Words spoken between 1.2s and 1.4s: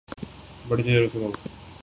ہو